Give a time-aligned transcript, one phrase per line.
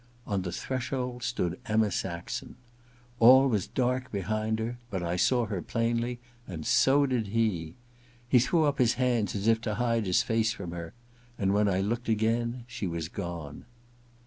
[0.25, 2.55] On the threshold stood Emma Saxon.
[3.19, 7.75] All was dark behind her, but I saw her plainly, and so did he.
[8.27, 10.95] He threw up his hands as if to hide his face from her;
[11.37, 13.65] and when I looked again she was gone.